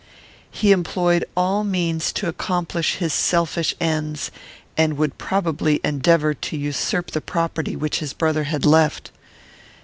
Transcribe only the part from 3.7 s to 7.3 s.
ends, and would probably endeavour to usurp the